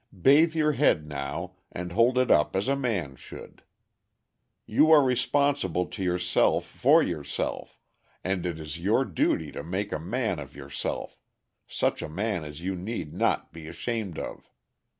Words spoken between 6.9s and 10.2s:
yourself, and it is your duty to make a